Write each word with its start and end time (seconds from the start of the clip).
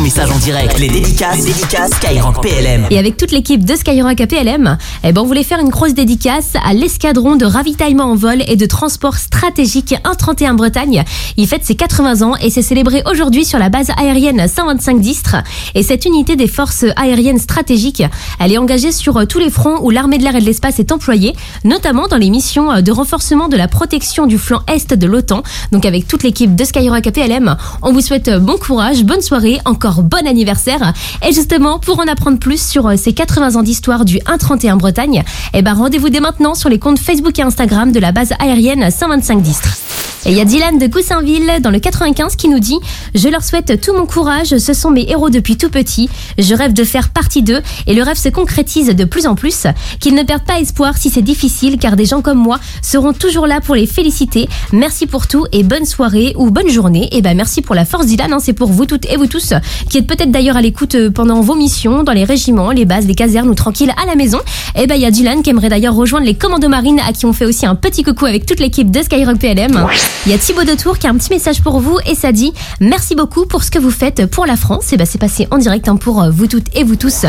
message 0.00 0.30
en 0.30 0.38
direct. 0.38 0.78
Les 0.78 0.88
dédicaces, 0.88 1.46
Skyrock 1.92 2.40
PLM. 2.42 2.86
Et 2.90 2.98
avec 2.98 3.16
toute 3.16 3.32
l'équipe 3.32 3.64
de 3.64 3.74
Skyrock 3.74 4.20
APLM, 4.20 4.78
eh 5.04 5.12
ben 5.12 5.20
on 5.20 5.26
voulait 5.26 5.42
faire 5.42 5.60
une 5.60 5.68
grosse 5.68 5.92
dédicace 5.92 6.52
à 6.64 6.72
l'escadron 6.72 7.36
de 7.36 7.44
ravitaillement 7.44 8.04
en 8.04 8.14
vol 8.14 8.42
et 8.46 8.56
de 8.56 8.66
transport 8.66 9.16
stratégique 9.16 9.94
131 10.04 10.54
Bretagne. 10.54 11.04
Il 11.36 11.46
fête 11.46 11.64
ses 11.64 11.74
80 11.74 12.22
ans 12.22 12.34
et 12.36 12.48
c'est 12.48 12.62
célébré 12.62 13.02
aujourd'hui 13.10 13.44
sur 13.44 13.58
la 13.58 13.68
base 13.68 13.90
aérienne 13.96 14.48
125 14.48 15.00
d'Istres. 15.00 15.36
Et 15.74 15.82
cette 15.82 16.06
unité 16.06 16.34
des 16.36 16.48
forces 16.48 16.86
aériennes 16.96 17.38
stratégiques, 17.38 18.02
elle 18.38 18.52
est 18.52 18.58
engagée 18.58 18.92
sur 18.92 19.18
euh, 19.18 19.26
tous 19.26 19.38
les 19.38 19.50
fronts 19.50 19.80
où 19.82 19.90
l'armée 19.90 20.18
de 20.18 20.24
l'air 20.24 20.36
et 20.36 20.40
de 20.40 20.46
l'espace 20.46 20.78
est 20.78 20.92
employée, 20.92 21.34
notamment 21.64 22.08
dans 22.08 22.16
les 22.16 22.30
missions 22.30 22.72
euh, 22.72 22.80
de 22.80 22.92
renforcement 22.92 23.48
de 23.48 23.56
la 23.56 23.68
protection 23.68 24.26
du 24.26 24.38
flanc 24.38 24.62
est 24.66 24.94
de 24.94 25.06
l'OTAN. 25.06 25.42
Donc 25.72 25.84
avec 25.84 26.08
toute 26.08 26.22
l'équipe 26.22 26.54
de 26.54 26.64
Skyrock 26.64 27.06
APLM, 27.06 27.56
on 27.82 27.92
vous 27.92 28.00
souhaite 28.00 28.28
euh, 28.28 28.38
bon 28.38 28.56
courage, 28.56 29.04
bonne 29.04 29.20
soirée, 29.20 29.58
encore 29.64 29.89
bon 29.98 30.26
anniversaire. 30.26 30.92
Et 31.26 31.32
justement, 31.32 31.78
pour 31.78 31.98
en 31.98 32.06
apprendre 32.06 32.38
plus 32.38 32.62
sur 32.62 32.86
euh, 32.86 32.96
ces 32.96 33.12
80 33.12 33.56
ans 33.56 33.62
d'histoire 33.62 34.04
du 34.04 34.18
131 34.26 34.76
Bretagne, 34.76 35.24
eh 35.52 35.62
ben 35.62 35.74
rendez-vous 35.74 36.08
dès 36.08 36.20
maintenant 36.20 36.54
sur 36.54 36.68
les 36.68 36.78
comptes 36.78 36.98
Facebook 36.98 37.38
et 37.38 37.42
Instagram 37.42 37.92
de 37.92 38.00
la 38.00 38.12
base 38.12 38.32
aérienne 38.38 38.90
125 38.90 39.42
d'Istres. 39.42 39.89
Et 40.26 40.30
il 40.30 40.36
y 40.36 40.40
a 40.40 40.44
Dylan 40.44 40.78
de 40.78 40.86
Goussainville 40.86 41.50
dans 41.62 41.70
le 41.70 41.78
95 41.78 42.36
qui 42.36 42.48
nous 42.48 42.58
dit 42.58 42.78
Je 43.14 43.28
leur 43.28 43.42
souhaite 43.42 43.80
tout 43.80 43.94
mon 43.94 44.06
courage, 44.06 44.56
ce 44.58 44.74
sont 44.74 44.90
mes 44.90 45.08
héros 45.08 45.30
depuis 45.30 45.56
tout 45.56 45.70
petit. 45.70 46.10
Je 46.36 46.54
rêve 46.54 46.72
de 46.72 46.84
faire 46.84 47.08
partie 47.08 47.42
d'eux 47.42 47.62
et 47.86 47.94
le 47.94 48.02
rêve 48.02 48.18
se 48.18 48.28
concrétise 48.28 48.88
de 48.88 49.04
plus 49.04 49.26
en 49.26 49.34
plus. 49.34 49.66
Qu'ils 49.98 50.14
ne 50.14 50.22
perdent 50.22 50.44
pas 50.44 50.60
espoir 50.60 50.98
si 50.98 51.08
c'est 51.08 51.22
difficile 51.22 51.78
car 51.78 51.96
des 51.96 52.04
gens 52.04 52.20
comme 52.20 52.38
moi 52.38 52.60
seront 52.82 53.12
toujours 53.12 53.46
là 53.46 53.60
pour 53.60 53.74
les 53.74 53.86
féliciter. 53.86 54.48
Merci 54.72 55.06
pour 55.06 55.26
tout 55.26 55.46
et 55.52 55.62
bonne 55.62 55.86
soirée 55.86 56.34
ou 56.36 56.50
bonne 56.50 56.68
journée. 56.68 57.08
Et 57.12 57.22
ben 57.22 57.36
merci 57.36 57.62
pour 57.62 57.74
la 57.74 57.84
force 57.84 58.06
Dylan, 58.06 58.32
hein, 58.32 58.38
c'est 58.40 58.52
pour 58.52 58.70
vous 58.70 58.84
toutes 58.84 59.06
et 59.06 59.16
vous 59.16 59.26
tous 59.26 59.54
qui 59.88 59.98
êtes 59.98 60.06
peut-être 60.06 60.30
d'ailleurs 60.30 60.56
à 60.56 60.62
l'écoute 60.62 60.94
euh, 60.94 61.10
pendant 61.10 61.40
vos 61.40 61.54
missions 61.54 62.02
dans 62.02 62.12
les 62.12 62.24
régiments, 62.24 62.70
les 62.70 62.84
bases, 62.84 63.06
les 63.06 63.14
casernes 63.14 63.48
ou 63.48 63.54
tranquilles 63.54 63.92
à 64.02 64.06
la 64.06 64.16
maison. 64.16 64.38
Et 64.76 64.86
ben 64.86 64.96
il 64.96 65.02
y 65.02 65.06
a 65.06 65.10
Dylan 65.10 65.42
qui 65.42 65.50
aimerait 65.50 65.68
d'ailleurs 65.70 65.94
rejoindre 65.94 66.26
les 66.26 66.34
commandos 66.34 66.68
marines 66.68 67.00
à 67.08 67.12
qui 67.12 67.26
on 67.26 67.32
fait 67.32 67.46
aussi 67.46 67.66
un 67.66 67.74
petit 67.74 68.02
coucou 68.02 68.26
avec 68.26 68.46
toute 68.46 68.60
l'équipe 68.60 68.90
de 68.90 69.02
Skyrock 69.02 69.38
PLM. 69.38 69.86
Il 70.26 70.32
y 70.32 70.34
a 70.34 70.38
Thibaut 70.38 70.64
de 70.64 70.74
Tour 70.74 70.98
qui 70.98 71.06
a 71.06 71.10
un 71.10 71.14
petit 71.16 71.30
message 71.30 71.62
pour 71.62 71.80
vous 71.80 71.98
et 72.06 72.14
ça 72.14 72.30
dit 72.30 72.52
merci 72.78 73.14
beaucoup 73.14 73.46
pour 73.46 73.64
ce 73.64 73.70
que 73.70 73.78
vous 73.78 73.90
faites 73.90 74.26
pour 74.26 74.44
la 74.44 74.56
France. 74.56 74.92
Et 74.92 74.98
ben 74.98 75.06
c'est 75.06 75.18
passé 75.18 75.48
en 75.50 75.56
direct 75.56 75.88
hein, 75.88 75.96
pour 75.96 76.22
euh, 76.22 76.30
vous 76.30 76.46
toutes 76.46 76.66
et 76.76 76.84
vous 76.84 76.96
tous. 76.96 77.24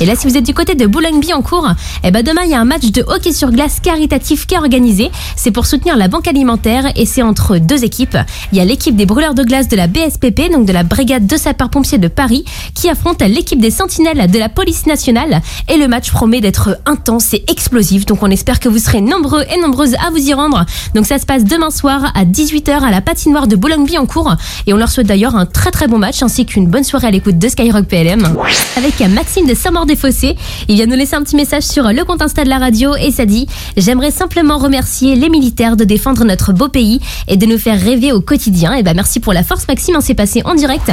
Et 0.00 0.06
là, 0.06 0.16
si 0.16 0.26
vous 0.26 0.36
êtes 0.36 0.44
du 0.44 0.54
côté 0.54 0.74
de 0.74 0.86
Boulogne-Billancourt, 0.86 1.68
eh 2.02 2.10
ben 2.10 2.22
demain 2.22 2.42
il 2.44 2.50
y 2.50 2.54
a 2.54 2.60
un 2.60 2.64
match 2.64 2.90
de 2.90 3.04
hockey 3.06 3.32
sur 3.32 3.50
glace 3.50 3.80
caritatif 3.80 4.46
qui 4.46 4.54
est 4.54 4.58
organisé. 4.58 5.10
C'est 5.36 5.50
pour 5.50 5.66
soutenir 5.66 5.96
la 5.96 6.08
banque 6.08 6.26
alimentaire 6.26 6.86
et 6.96 7.04
c'est 7.04 7.22
entre 7.22 7.58
deux 7.58 7.84
équipes. 7.84 8.16
Il 8.50 8.58
y 8.58 8.60
a 8.60 8.64
l'équipe 8.64 8.96
des 8.96 9.06
brûleurs 9.06 9.34
de 9.34 9.42
glace 9.42 9.68
de 9.68 9.76
la 9.76 9.86
BSPP, 9.86 10.50
donc 10.50 10.64
de 10.64 10.72
la 10.72 10.84
brigade 10.84 11.26
de 11.26 11.36
sapeurs-pompiers 11.36 11.98
de 11.98 12.08
Paris, 12.08 12.44
qui 12.74 12.88
affronte 12.88 13.20
l'équipe 13.22 13.60
des 13.60 13.70
sentinelles 13.70 14.30
de 14.30 14.38
la 14.38 14.48
police 14.48 14.86
nationale. 14.86 15.42
Et 15.68 15.76
le 15.76 15.86
match 15.86 16.10
promet 16.10 16.40
d'être 16.40 16.78
intense 16.86 17.34
et 17.34 17.44
explosif. 17.48 18.06
Donc 18.06 18.22
on 18.22 18.30
espère 18.30 18.58
que 18.58 18.70
vous 18.70 18.78
serez 18.78 19.02
nombreux 19.02 19.44
et 19.54 19.60
nombreuses 19.60 19.94
à 20.04 20.10
vous 20.10 20.28
y 20.28 20.32
rendre. 20.32 20.64
Donc 20.94 21.06
ça 21.06 21.18
se 21.18 21.26
passe 21.26 21.44
demain 21.44 21.70
soir 21.70 22.11
à 22.14 22.24
18h 22.24 22.82
à 22.82 22.90
la 22.90 23.00
patinoire 23.00 23.46
de 23.46 23.56
Boulogne-Billancourt. 23.56 24.36
Et 24.66 24.72
on 24.72 24.76
leur 24.76 24.90
souhaite 24.90 25.06
d'ailleurs 25.06 25.36
un 25.36 25.46
très 25.46 25.70
très 25.70 25.88
bon 25.88 25.98
match 25.98 26.22
ainsi 26.22 26.46
qu'une 26.46 26.66
bonne 26.66 26.84
soirée 26.84 27.08
à 27.08 27.10
l'écoute 27.10 27.38
de 27.38 27.48
Skyrock 27.48 27.86
PLM. 27.86 28.36
Avec 28.76 29.00
Maxime 29.10 29.46
de 29.46 29.54
Saint-Maur-des-Fossés, 29.54 30.36
il 30.68 30.76
vient 30.76 30.86
nous 30.86 30.96
laisser 30.96 31.16
un 31.16 31.22
petit 31.22 31.36
message 31.36 31.64
sur 31.64 31.84
le 31.84 32.04
compte 32.04 32.22
Insta 32.22 32.44
de 32.44 32.48
la 32.48 32.58
radio 32.58 32.94
et 32.96 33.10
ça 33.10 33.26
dit 33.26 33.46
J'aimerais 33.76 34.10
simplement 34.10 34.58
remercier 34.58 35.16
les 35.16 35.28
militaires 35.28 35.76
de 35.76 35.84
défendre 35.84 36.24
notre 36.24 36.52
beau 36.52 36.68
pays 36.68 37.00
et 37.28 37.36
de 37.36 37.46
nous 37.46 37.58
faire 37.58 37.80
rêver 37.80 38.12
au 38.12 38.20
quotidien. 38.20 38.74
Et 38.74 38.82
ben 38.82 38.94
merci 38.94 39.20
pour 39.20 39.32
la 39.32 39.42
force 39.42 39.66
Maxime, 39.68 39.94
on 39.96 40.00
s'est 40.00 40.14
passé 40.14 40.42
en 40.44 40.54
direct 40.54 40.90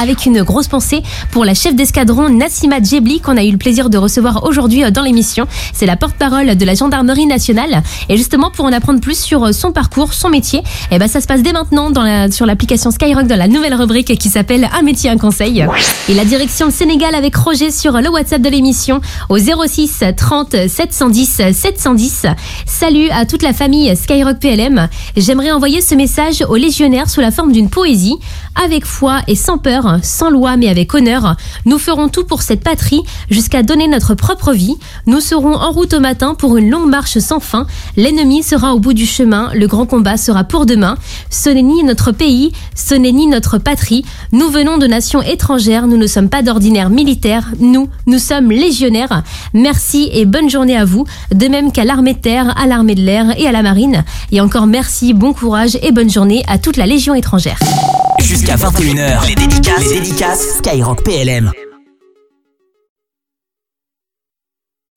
avec 0.00 0.26
une 0.26 0.42
grosse 0.42 0.68
pensée 0.68 1.02
pour 1.30 1.44
la 1.44 1.54
chef 1.54 1.74
d'escadron 1.74 2.28
Nassima 2.28 2.80
Djebli 2.82 3.20
qu'on 3.20 3.36
a 3.36 3.44
eu 3.44 3.50
le 3.50 3.58
plaisir 3.58 3.90
de 3.90 3.98
recevoir 3.98 4.44
aujourd'hui 4.44 4.84
euh, 4.84 4.90
dans 4.90 5.02
l'émission. 5.02 5.46
C'est 5.72 5.86
la 5.86 5.96
porte-parole 5.96 6.56
de 6.56 6.64
la 6.64 6.74
gendarmerie 6.74 7.26
nationale 7.26 7.82
et 8.08 8.16
justement 8.16 8.50
pour 8.50 8.64
en 8.64 8.72
apprendre 8.72 9.00
plus 9.00 9.18
sur 9.18 9.44
euh, 9.44 9.52
son 9.52 9.72
parcours, 9.72 10.12
son 10.12 10.28
métier, 10.28 10.51
et 10.90 10.98
ben 10.98 11.08
ça 11.08 11.20
se 11.20 11.26
passe 11.26 11.42
dès 11.42 11.52
maintenant 11.52 11.90
sur 12.30 12.46
l'application 12.46 12.90
Skyrock 12.90 13.26
dans 13.26 13.38
la 13.38 13.48
nouvelle 13.48 13.74
rubrique 13.74 14.18
qui 14.18 14.28
s'appelle 14.28 14.68
Un 14.76 14.82
métier, 14.82 15.10
un 15.10 15.18
conseil. 15.18 15.66
Et 16.08 16.14
la 16.14 16.24
direction 16.24 16.62
le 16.66 16.70
Sénégal 16.70 17.14
avec 17.14 17.34
Roger 17.36 17.70
sur 17.70 17.92
le 17.92 18.08
WhatsApp 18.08 18.40
de 18.40 18.48
l'émission 18.48 19.00
au 19.28 19.36
06 19.38 20.04
30 20.16 20.68
710 20.68 21.42
710. 21.52 22.26
Salut 22.66 23.10
à 23.10 23.26
toute 23.26 23.42
la 23.42 23.52
famille 23.52 23.94
Skyrock 23.96 24.38
PLM. 24.38 24.88
J'aimerais 25.16 25.50
envoyer 25.52 25.80
ce 25.80 25.94
message 25.94 26.44
aux 26.48 26.56
légionnaires 26.56 27.10
sous 27.10 27.20
la 27.20 27.30
forme 27.30 27.52
d'une 27.52 27.68
poésie. 27.68 28.16
Avec 28.64 28.84
foi 28.84 29.20
et 29.28 29.34
sans 29.34 29.58
peur, 29.58 29.98
sans 30.02 30.30
loi 30.30 30.56
mais 30.56 30.68
avec 30.68 30.94
honneur, 30.94 31.36
nous 31.64 31.78
ferons 31.78 32.08
tout 32.08 32.24
pour 32.24 32.42
cette 32.42 32.62
patrie 32.62 33.02
jusqu'à 33.30 33.62
donner 33.62 33.88
notre 33.88 34.14
propre 34.14 34.52
vie. 34.52 34.76
Nous 35.06 35.20
serons 35.20 35.54
en 35.54 35.72
route 35.72 35.94
au 35.94 36.00
matin 36.00 36.34
pour 36.34 36.56
une 36.56 36.70
longue 36.70 36.88
marche 36.88 37.18
sans 37.18 37.40
fin. 37.40 37.66
L'ennemi 37.96 38.42
sera 38.42 38.74
au 38.74 38.78
bout 38.78 38.92
du 38.92 39.06
chemin, 39.06 39.50
le 39.54 39.66
grand 39.66 39.86
combat 39.86 40.16
sera 40.16 40.41
pour 40.44 40.66
demain. 40.66 40.96
Ce 41.30 41.48
n'est 41.48 41.62
ni 41.62 41.82
notre 41.84 42.12
pays, 42.12 42.52
ce 42.74 42.94
n'est 42.94 43.12
ni 43.12 43.26
notre 43.26 43.58
patrie. 43.58 44.04
Nous 44.32 44.48
venons 44.48 44.78
de 44.78 44.86
nations 44.86 45.22
étrangères, 45.22 45.86
nous 45.86 45.96
ne 45.96 46.06
sommes 46.06 46.28
pas 46.28 46.42
d'ordinaires 46.42 46.90
militaires, 46.90 47.48
nous, 47.60 47.88
nous 48.06 48.18
sommes 48.18 48.50
légionnaires. 48.50 49.22
Merci 49.54 50.10
et 50.12 50.24
bonne 50.24 50.50
journée 50.50 50.76
à 50.76 50.84
vous, 50.84 51.04
de 51.34 51.48
même 51.48 51.72
qu'à 51.72 51.84
l'armée 51.84 52.14
de 52.14 52.20
terre, 52.20 52.56
à 52.58 52.66
l'armée 52.66 52.94
de 52.94 53.02
l'air 53.02 53.38
et 53.38 53.46
à 53.46 53.52
la 53.52 53.62
marine. 53.62 54.04
Et 54.30 54.40
encore 54.40 54.66
merci, 54.66 55.14
bon 55.14 55.32
courage 55.32 55.78
et 55.82 55.92
bonne 55.92 56.10
journée 56.10 56.42
à 56.48 56.58
toute 56.58 56.76
la 56.76 56.86
Légion 56.86 57.14
étrangère. 57.14 57.58
Jusqu'à 58.20 58.56
21h, 58.56 59.26
les 59.28 59.34
dédicaces, 59.34 59.88
les 59.88 60.00
dédicaces 60.00 60.58
Skyrock 60.58 61.02
PLM. 61.02 61.50